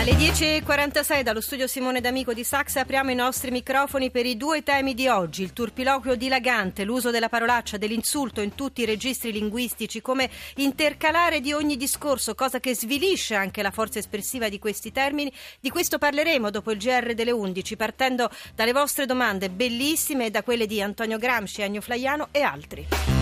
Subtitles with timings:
[0.00, 4.62] Alle 10.46 dallo studio Simone D'Amico di Sax apriamo i nostri microfoni per i due
[4.62, 10.00] temi di oggi, il turpiloquio dilagante, l'uso della parolaccia, dell'insulto in tutti i registri linguistici,
[10.00, 15.30] come intercalare di ogni discorso, cosa che svilisce anche la forza espressiva di questi termini.
[15.60, 20.42] Di questo parleremo dopo il GR delle 11, partendo dalle vostre domande bellissime e da
[20.42, 23.19] quelle di Antonio Gramsci, Agno Flaiano e altri.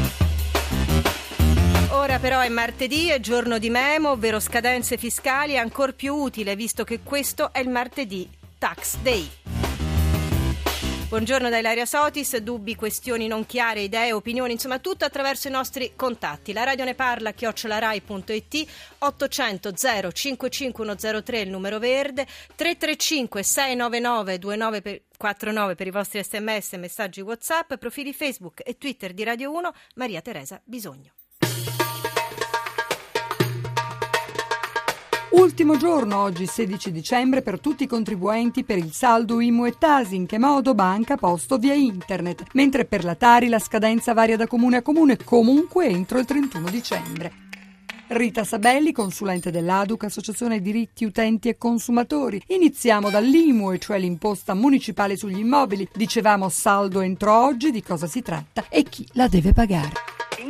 [1.91, 6.85] Ora però è martedì, è giorno di memo, ovvero scadenze fiscali, ancora più utile visto
[6.85, 9.27] che questo è il martedì Tax Day.
[11.09, 15.93] Buongiorno da Ilaria Sotis, dubbi, questioni non chiare, idee, opinioni, insomma tutto attraverso i nostri
[15.97, 16.53] contatti.
[16.53, 18.67] La radio ne parla, chiocciolarai.it,
[18.99, 19.73] 800
[20.13, 28.61] 055103 il numero verde, 335 699 2949 per i vostri sms messaggi whatsapp, profili Facebook
[28.63, 31.18] e Twitter di Radio 1, Maria Teresa Bisogno.
[35.31, 40.17] Ultimo giorno oggi 16 dicembre per tutti i contribuenti per il saldo IMU e Tasi,
[40.17, 44.47] in che modo banca posto via internet, mentre per la Tari la scadenza varia da
[44.47, 47.33] comune a comune comunque entro il 31 dicembre.
[48.09, 52.43] Rita Sabelli, consulente dell'ADUC, Associazione Diritti Utenti e Consumatori.
[52.47, 55.87] Iniziamo dall'IMU, cioè l'imposta municipale sugli immobili.
[55.93, 59.93] Dicevamo saldo entro oggi, di cosa si tratta e chi la deve pagare.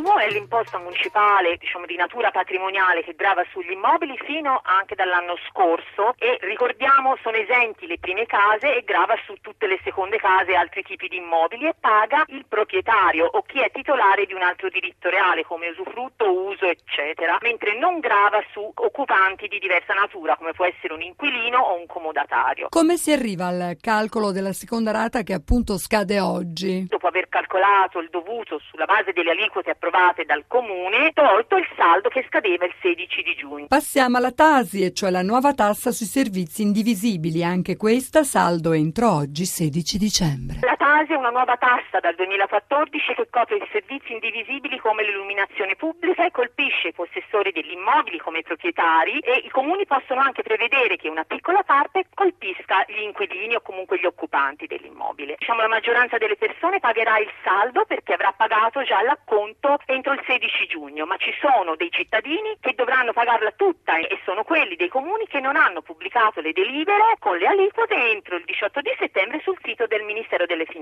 [0.09, 5.37] L'IMU è l'imposta municipale diciamo, di natura patrimoniale che grava sugli immobili fino anche dall'anno
[5.50, 10.53] scorso e ricordiamo sono esenti le prime case e grava su tutte le seconde case
[10.53, 14.41] e altri tipi di immobili e paga il proprietario o chi è titolare di un
[14.41, 20.37] altro diritto reale come usufrutto, uso eccetera, mentre non grava su occupanti di diversa natura
[20.37, 22.69] come può essere un inquilino o un comodatario.
[22.71, 26.87] Come si arriva al calcolo della seconda rata che appunto scade oggi?
[26.88, 32.09] Dopo aver calcolato il dovuto sulla base delle aliquote approvate dal Comune, tolto il saldo
[32.09, 33.66] che scadeva il 16 di giugno.
[33.66, 39.12] Passiamo alla Tasi, e cioè la nuova tassa sui servizi indivisibili, anche questa saldo entro
[39.12, 40.60] oggi 16 dicembre.
[40.62, 46.25] La È una nuova tassa dal 2014 che copre i servizi indivisibili come l'illuminazione pubblica
[46.25, 50.97] e colpisce i possessori degli immobili come i proprietari e i comuni possono anche prevedere
[50.97, 55.37] che una piccola parte colpisca gli inquilini o comunque gli occupanti dell'immobile.
[55.38, 60.22] Diciamo la maggioranza delle persone pagherà il saldo perché avrà pagato già l'acconto entro il
[60.27, 64.88] 16 giugno, ma ci sono dei cittadini che dovranno pagarla tutta e sono quelli dei
[64.88, 69.41] comuni che non hanno pubblicato le delibere con le aliquote entro il 18 di settembre
[69.43, 70.78] sul sito del Ministero delle Finanze.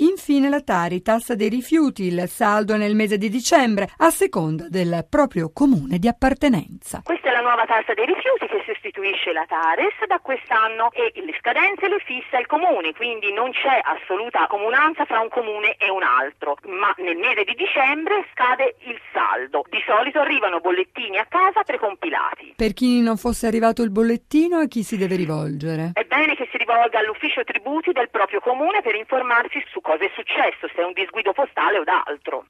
[0.00, 5.06] Infine la Tari, tassa dei rifiuti, il saldo nel mese di dicembre, a seconda del
[5.08, 7.02] proprio comune di appartenenza.
[7.04, 11.34] Questa è la nuova tassa dei rifiuti che sostituisce la Tares da quest'anno e le
[11.38, 16.02] scadenze le fissa il comune, quindi non c'è assoluta comunanza fra un comune e un
[16.02, 19.64] altro, ma nel mese di dicembre scade il saldo.
[19.68, 22.54] Di solito arrivano bollettini a casa precompilati.
[22.56, 25.90] Per chi non fosse arrivato il bollettino, a chi si deve rivolgere?
[25.94, 30.10] È bene che si rivolga all'ufficio tributi del proprio comune per informarsi su cosa è
[30.14, 32.46] successo, se è un disguido postale o d'altro.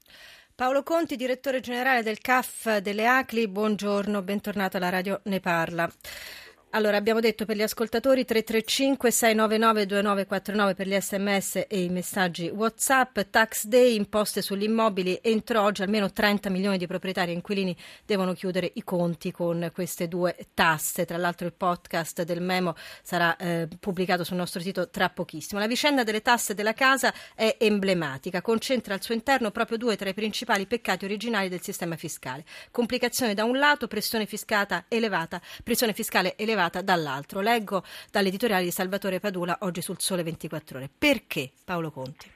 [0.55, 5.89] Paolo Conti, direttore generale del CAF delle ACLI, buongiorno, bentornato alla radio Ne Parla.
[6.73, 12.49] Allora, abbiamo detto per gli ascoltatori 335 699 2949 per gli sms e i messaggi
[12.49, 17.75] WhatsApp, tax day, imposte sugli immobili, entro oggi almeno 30 milioni di proprietari e inquilini
[18.05, 21.07] devono chiudere i conti con queste due tasse.
[21.07, 25.61] Tra l'altro il podcast del Memo sarà eh, pubblicato sul nostro sito tra pochissimo.
[25.61, 30.11] La vicenda delle tasse della casa è emblematica, concentra al suo interno proprio due tra
[30.11, 32.45] i principali peccati originali del sistema fiscale.
[32.71, 34.29] Complicazione da un lato, pressione,
[34.89, 37.41] elevata, pressione fiscale elevata elevata dall'altro.
[37.41, 40.91] Leggo dall'editoriale di Salvatore Padula oggi sul Sole 24 Ore.
[40.99, 42.31] Perché Paolo Conti?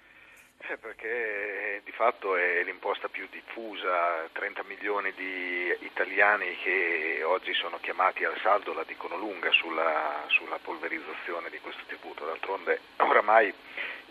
[0.59, 7.79] Eh, perché di fatto è l'imposta più diffusa, 30 milioni di italiani che oggi sono
[7.81, 13.53] chiamati al saldo la dicono lunga sulla, sulla polverizzazione di questo tributo, d'altronde oramai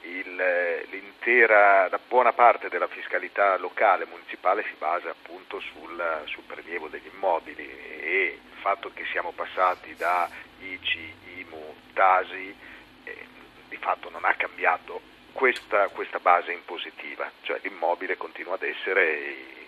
[0.02, 7.10] l'intera, la buona parte della fiscalità locale municipale si basa appunto sul, sul prelievo degli
[7.14, 12.56] immobili e il fatto che siamo passati da ICI, IMU, TASI
[13.04, 13.28] eh,
[13.70, 15.02] di fatto non ha cambiato
[15.32, 19.60] questa, questa, base impositiva, cioè l'immobile continua ad essere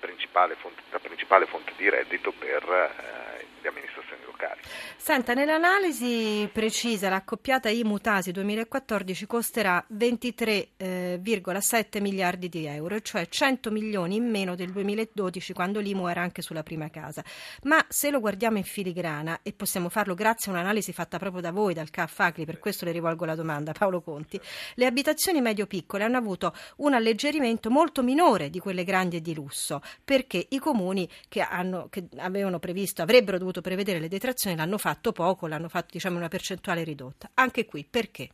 [0.00, 3.29] principale fonte, la principale fonte di reddito per eh,
[3.62, 4.60] le amministrazioni locali.
[4.96, 14.28] Senta, nell'analisi precisa l'accoppiata IMU-Tasi 2014 costerà 23,7 miliardi di euro, cioè 100 milioni in
[14.28, 17.24] meno del 2012 quando l'IMU era anche sulla prima casa.
[17.62, 21.50] Ma se lo guardiamo in filigrana, e possiamo farlo grazie a un'analisi fatta proprio da
[21.50, 24.40] voi, dal CAF Acli, per questo le rivolgo la domanda, Paolo Conti,
[24.74, 29.80] le abitazioni medio-piccole hanno avuto un alleggerimento molto minore di quelle grandi e di lusso,
[30.04, 35.10] perché i comuni che, hanno, che avevano previsto, avrebbero dovuto prevedere le detrazioni l'hanno fatto
[35.10, 37.30] poco, l'hanno fatto diciamo una percentuale ridotta.
[37.34, 38.28] Anche qui perché?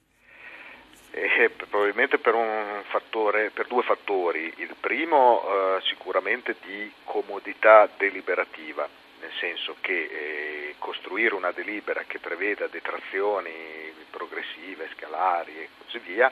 [1.12, 2.34] Eh, probabilmente per,
[2.90, 4.52] fattore, per, due fattori.
[4.58, 8.86] Il primo eh, sicuramente di comodità deliberativa,
[9.20, 13.50] nel senso che eh, costruire una delibera che preveda detrazioni
[14.10, 16.30] progressive, scalari e così via,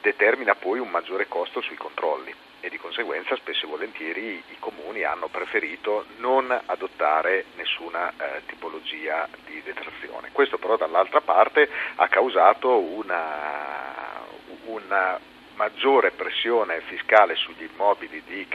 [0.00, 5.02] determina poi un maggiore costo sui controlli e di conseguenza spesso e volentieri i comuni
[5.02, 10.30] hanno preferito non adottare nessuna eh, tipologia di detrazione.
[10.32, 14.24] Questo però dall'altra parte ha causato una,
[14.64, 15.18] una
[15.54, 18.46] maggiore pressione fiscale sugli immobili di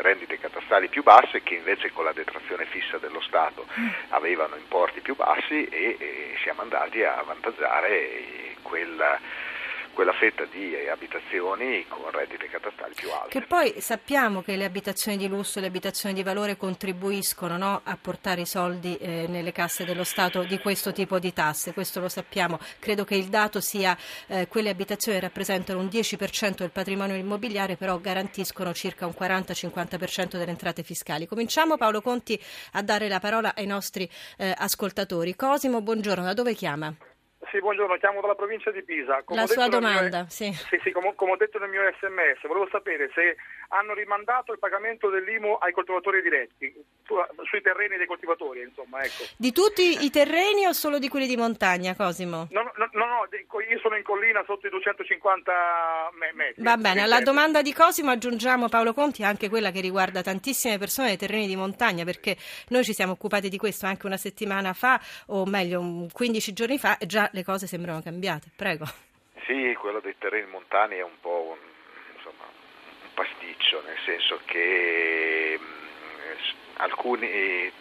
[0.00, 3.66] rendite catastali più basse che invece con la detrazione fissa dello Stato
[4.10, 9.18] avevano importi più bassi e, e siamo andati a avvantaggiare quella
[9.96, 13.30] quella fetta di abitazioni con redditi catastali più alti.
[13.30, 17.80] Che poi sappiamo che le abitazioni di lusso e le abitazioni di valore contribuiscono no,
[17.82, 22.00] a portare i soldi eh, nelle casse dello Stato di questo tipo di tasse, questo
[22.00, 22.58] lo sappiamo.
[22.78, 23.96] Credo che il dato sia
[24.26, 30.50] eh, quelle abitazioni rappresentano un 10% del patrimonio immobiliare, però garantiscono circa un 40-50% delle
[30.50, 31.26] entrate fiscali.
[31.26, 32.38] Cominciamo Paolo Conti
[32.72, 34.06] a dare la parola ai nostri
[34.36, 35.34] eh, ascoltatori.
[35.34, 36.94] Cosimo, buongiorno, da dove chiama?
[37.56, 39.22] Sì, buongiorno, chiamo dalla provincia di Pisa.
[39.24, 40.26] Come la sua domanda, mio...
[40.28, 40.52] sì.
[40.52, 43.36] Sì, sì come, come, ho detto nel mio sms, volevo sapere se
[43.68, 46.70] hanno rimandato il pagamento dell'IMU ai coltivatori diretti,
[47.06, 47.14] su,
[47.48, 49.24] sui terreni dei coltivatori, insomma, ecco.
[49.38, 52.46] Di tutti i terreni o solo di quelli di montagna, Cosimo?
[52.50, 53.26] No, no, no, no
[53.68, 55.52] io sono in collina sotto i 250
[56.34, 56.62] metri.
[56.62, 61.08] Va bene, alla domanda di Cosimo aggiungiamo Paolo Conti anche quella che riguarda tantissime persone
[61.08, 62.36] nei terreni di montagna, perché
[62.68, 66.98] noi ci siamo occupati di questo anche una settimana fa, o meglio 15 giorni fa,
[66.98, 68.50] e già le cose sembrano cambiate.
[68.54, 68.84] Prego.
[69.46, 71.58] Sì, quello dei terreni montani è un po' un,
[72.16, 77.72] insomma, un pasticcio, nel senso che mh, alcuni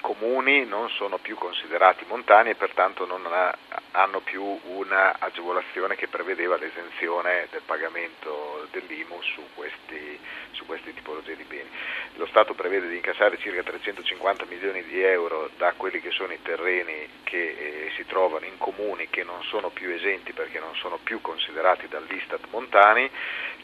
[0.00, 3.56] comuni non sono più considerati montani e pertanto non ha,
[3.96, 10.18] hanno più un'agevolazione che prevedeva l'esenzione del pagamento dell'IMU su, questi,
[10.52, 11.68] su queste tipologie di beni.
[12.14, 16.42] Lo Stato prevede di incassare circa 350 milioni di euro da quelli che sono i
[16.42, 20.98] terreni che eh, si trovano in comuni che non sono più esenti perché non sono
[21.02, 23.08] più considerati dall'Istat montani.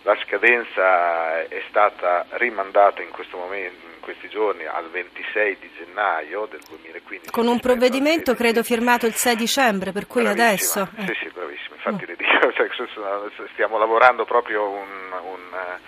[0.03, 6.61] La scadenza è stata rimandata in questo momento questi giorni al 26 di gennaio del
[6.69, 7.31] 2015.
[7.31, 10.83] Con un provvedimento credo firmato il 6 dicembre, per cui bravissima.
[10.83, 11.13] adesso...
[11.13, 12.09] Sì, sì, bravissimo, infatti mm.
[12.09, 12.53] le dico,
[13.37, 15.79] cioè, stiamo lavorando proprio un, un,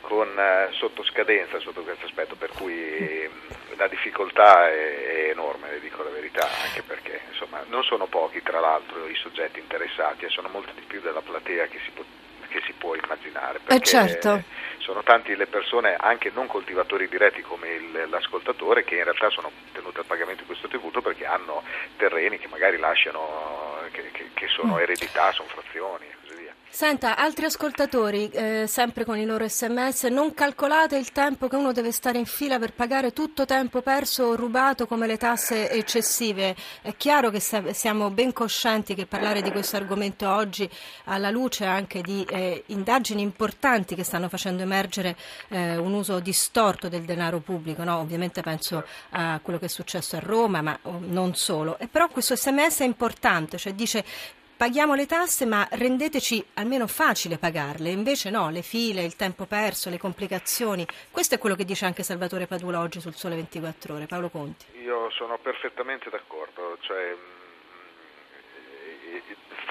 [0.00, 0.28] con,
[0.72, 3.76] sotto scadenza sotto questo aspetto, per cui mm.
[3.76, 8.42] la difficoltà è, è, enorme, le dico la verità, anche perché insomma, non sono pochi
[8.42, 11.92] tra l'altro i soggetti interessati e sono molti di più della platea che si,
[12.50, 13.60] che si può immaginare.
[13.68, 14.44] Eh certo
[14.80, 19.50] sono tanti le persone, anche non coltivatori diretti come il, l'ascoltatore, che in realtà sono
[19.72, 21.62] tenute al pagamento di questo tributo perché hanno
[21.96, 24.80] terreni che magari lasciano, che, che, che sono mm.
[24.80, 26.18] eredità, sono frazioni.
[26.72, 31.72] Senta, altri ascoltatori, eh, sempre con i loro sms, non calcolate il tempo che uno
[31.72, 36.54] deve stare in fila per pagare tutto tempo perso o rubato come le tasse eccessive.
[36.80, 40.70] È chiaro che siamo ben coscienti che parlare di questo argomento oggi,
[41.06, 46.88] alla luce anche di eh, indagini importanti che stanno facendo emergere eh, un uso distorto
[46.88, 47.98] del denaro pubblico, no?
[47.98, 51.78] ovviamente penso a quello che è successo a Roma, ma oh, non solo.
[51.78, 54.04] E però questo sms è importante, cioè dice
[54.60, 59.88] paghiamo le tasse ma rendeteci almeno facile pagarle, invece no, le file, il tempo perso,
[59.88, 64.04] le complicazioni, questo è quello che dice anche Salvatore Padula oggi sul Sole 24 Ore.
[64.04, 64.66] Paolo Conti.
[64.82, 67.16] Io sono perfettamente d'accordo, cioè,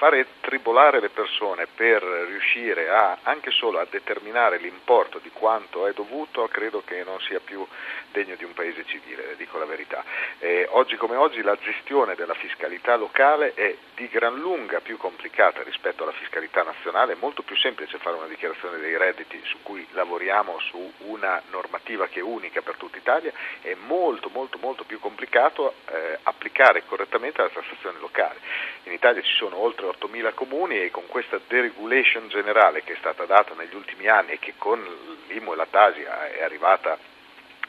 [0.00, 5.92] fare tribolare le persone per riuscire a, anche solo a determinare l'importo di quanto è
[5.92, 7.66] dovuto, credo che non sia più
[8.10, 10.02] degno di un paese civile, dico la verità.
[10.38, 15.62] Eh, oggi come oggi la gestione della fiscalità locale è di gran lunga più complicata
[15.62, 19.86] rispetto alla fiscalità nazionale, è molto più semplice fare una dichiarazione dei redditi su cui
[19.90, 24.98] lavoriamo su una normativa che è unica per tutta Italia, è molto molto molto più
[24.98, 28.38] complicato eh, applicare correttamente la tassazione locale.
[28.84, 33.24] In Italia ci sono oltre 8.000 comuni e con questa deregulation generale che è stata
[33.24, 34.84] data negli ultimi anni e che con
[35.28, 36.98] l'IMU e la Tasi è arrivata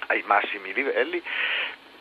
[0.07, 1.21] ai massimi livelli,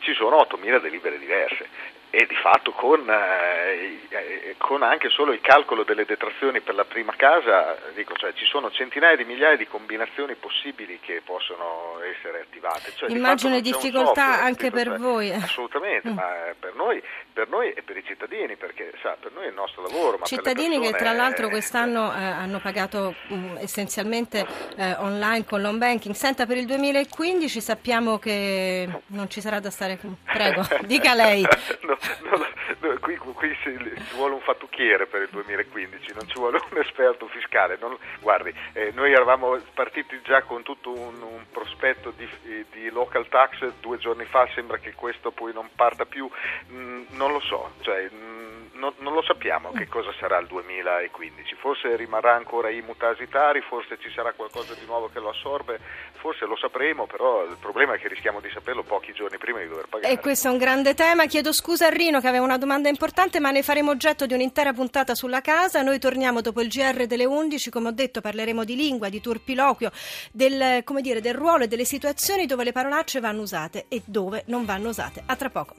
[0.01, 5.85] ci sono 8.000 delibere diverse e di fatto con, eh, con, anche solo il calcolo
[5.85, 10.35] delle detrazioni per la prima casa, dico, cioè, ci sono centinaia di migliaia di combinazioni
[10.35, 12.93] possibili che possono essere attivate.
[12.97, 15.31] Cioè, Immagino di difficoltà software, anche per cioè, voi.
[15.31, 16.15] Assolutamente, mm.
[16.15, 17.01] ma per noi,
[17.33, 20.19] per noi, e per i cittadini, perché sa, per noi è il nostro lavoro.
[20.19, 24.45] Ma cittadini che tra l'altro quest'anno eh, hanno pagato mh, mm, essenzialmente
[24.77, 26.15] eh, online con l'home banking.
[26.17, 29.97] Senta, per il 2015 sappiamo che non ci sarà da stare...
[30.25, 31.43] Prego, dica lei.
[31.83, 33.77] no, no, no, qui, qui si,
[34.09, 37.77] ci vuole un fattucchiere per il 2015, non ci vuole un esperto fiscale.
[37.81, 42.29] Non, guardi, eh, noi eravamo partiti già con tutto un, un prospetto di,
[42.71, 46.29] di, local tax due giorni fa, sembra che questo poi non parta più,
[46.73, 51.55] mm, non lo so, cioè, mm, non, non, lo sappiamo che cosa sarà il 2015,
[51.57, 55.79] forse rimarrà ancora i mutasitari, forse ci sarà qualcosa di nuovo che lo assorbe,
[56.15, 59.69] forse lo sapremo, però il problema è che rischiamo di saperlo pochi giorni prima di
[59.69, 60.13] dover pagare.
[60.13, 63.41] E questo è un grande tema, chiedo scusa a Rino che aveva una domanda importante,
[63.41, 67.25] ma ne faremo oggetto di un'intera puntata sulla casa, noi torniamo dopo il GR delle
[67.25, 69.91] 11, come ho detto parleremo di lingua, di turpiloquio,
[70.31, 74.65] del, dire, del ruolo e delle situazioni dove le parolacce vanno usate e dove non
[74.65, 75.23] vanno usate.
[75.27, 75.75] A tra poco.